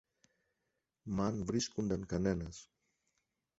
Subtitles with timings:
[1.05, 2.69] Μ' αν βρίσκουνταν κανένας.